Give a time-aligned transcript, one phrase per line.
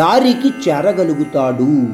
[0.00, 1.88] దారికి చేరగలుగుతాడు.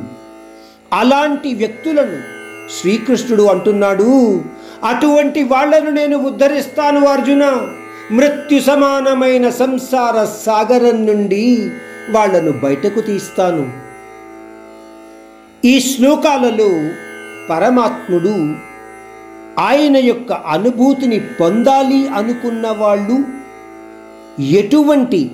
[0.93, 2.39] అలాంటి వ్యక్తులను
[2.81, 4.45] శ్రీకృష్ణుడు అంటున్నాడు
[4.85, 7.69] అటువంటి వాళ్ళను నేను ఉద్ధరిస్తాను అర్జున.
[8.11, 11.71] మృత్యు సమానమైన సంసార సాగరం నుండి
[12.11, 13.73] వాళ్ళను బయటకు తీస్తాను.
[15.65, 16.91] ఈ శ్లోకాలలో
[17.51, 18.68] పరమాత్ముడు
[19.59, 23.39] ఆయన యొక్క అనుభూతిని పొందాలి అనుకున్న వాళ్ళు
[24.43, 25.31] ఎటువంటి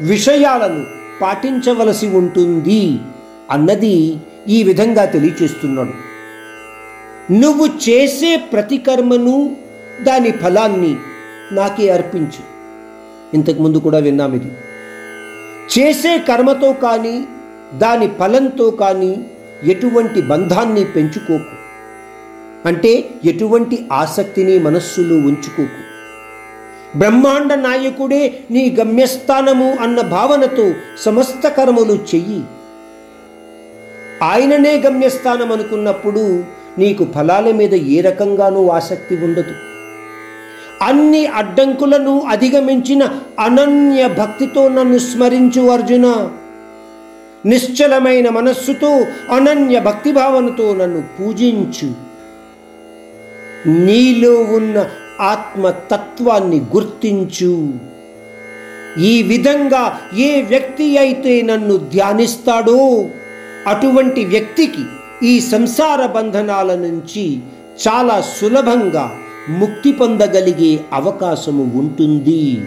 [0.00, 0.86] విషయాలను
[1.22, 2.98] పాటించవలసి ఉంటుంది
[3.50, 4.16] అన్నది
[4.48, 5.92] ఈ విధంగా తెలియచేస్తున్నాడు.
[7.32, 9.56] నువ్వు చేసే ప్రతి కర్మను
[10.02, 10.96] దాని ఫలాన్ని
[11.52, 12.58] నాకే అర్పించు.
[13.34, 14.52] ఇంతకుముందు కూడా విన్నాం ఇది.
[15.78, 17.24] చేసే కర్మతో కానీ
[17.74, 19.26] దాని ఫలంతో కానీ
[19.64, 21.67] ఎటువంటి బంధాన్ని పెంచుకోకు.
[22.66, 25.88] అంటే ఎటువంటి ఆసక్తిని మనస్సులో ఉంచుకోకు.
[26.98, 32.42] బ్రహ్మాండ నాయకుడే నీ గమ్యస్థానము అన్న భావనతో సమస్త కర్మలు చెయ్యి.
[34.22, 36.44] ఆయననే గమ్యస్థానం అనుకున్నప్పుడు
[36.78, 39.54] నీకు ఫలాల మీద ఏ రకంగానూ ఆసక్తి ఉండదు.
[40.82, 43.02] అన్ని అడ్డంకులను అధిగమించిన
[43.40, 46.30] అనన్య భక్తితో నన్ను స్మరించు అర్జున.
[47.46, 48.90] నిశ్చలమైన మనస్సుతో
[49.34, 52.07] అనన్య భక్తి భావనతో నన్ను పూజించు.
[53.66, 54.86] నీలో ఉన్న
[55.20, 57.68] ఆత్మతత్వాన్ని గుర్తించు.
[59.00, 63.06] ఈ విధంగా ఏ వ్యక్తి అయితే నన్ను ధ్యానిస్తాడో
[63.66, 64.84] అటువంటి వ్యక్తికి
[65.26, 67.40] ఈ సంసార బంధనాల నుంచి
[67.88, 69.10] చాలా సులభంగా
[69.48, 72.60] ముక్తి పొందగలిగే అవకాశము ఉంటుంది.